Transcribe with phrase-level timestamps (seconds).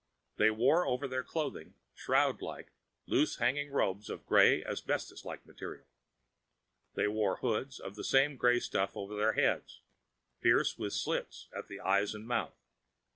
[0.37, 2.71] They wore over their clothing shroud like,
[3.05, 5.85] loose hanging robes of gray, asbestos like material.
[6.95, 9.81] They wore hoods of the same gray stuff over their heads,
[10.41, 12.57] pierced with slits at the eyes and mouth.